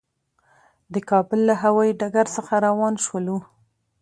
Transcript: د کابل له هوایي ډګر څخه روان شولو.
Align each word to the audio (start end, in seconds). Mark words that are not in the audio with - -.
د 0.93 0.95
کابل 1.09 1.39
له 1.49 1.55
هوایي 1.63 1.93
ډګر 1.99 2.27
څخه 2.35 2.53
روان 2.67 2.93
شولو. 3.05 3.37